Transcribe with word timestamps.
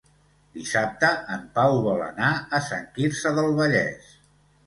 Dissabte 0.59 1.09
en 1.35 1.43
Pau 1.57 1.75
vol 1.87 2.01
anar 2.05 2.31
a 2.59 2.61
Sant 2.71 2.87
Quirze 2.95 3.35
del 3.41 3.53
Vallès. 3.61 4.09